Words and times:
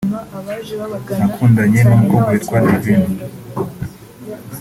nakundanye 1.17 1.79
n’umukobwa 1.83 2.23
witwa 2.33 2.57
Divine 2.67 3.13